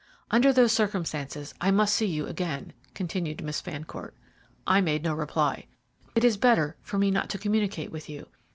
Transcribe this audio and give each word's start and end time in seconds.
"Under 0.31 0.51
those 0.51 0.71
circumstances 0.71 1.53
I 1.61 1.69
must 1.69 1.93
see 1.95 2.07
you 2.07 2.25
again," 2.25 2.73
continued 2.95 3.43
Miss 3.43 3.61
Fancourt. 3.61 4.15
I 4.65 4.81
made 4.81 5.03
no 5.03 5.13
reply. 5.13 5.67
"It 6.15 6.23
is 6.23 6.37
better 6.37 6.75
for 6.81 6.97
me 6.97 7.11
not 7.11 7.29
to 7.29 7.37
communicate 7.37 7.91
with 7.91 8.09
you. 8.09 8.25